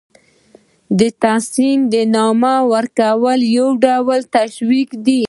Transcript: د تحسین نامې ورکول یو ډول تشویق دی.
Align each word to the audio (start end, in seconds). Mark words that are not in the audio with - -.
د 0.99 1.01
تحسین 1.21 1.79
نامې 2.15 2.55
ورکول 2.73 3.39
یو 3.57 3.67
ډول 3.85 4.21
تشویق 4.35 4.89
دی. 5.05 5.19